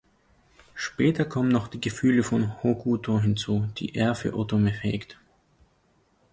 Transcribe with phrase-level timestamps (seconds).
[0.73, 5.19] Später kommen noch die Gefühle von Hokuto hinzu, die er für Otome hegt.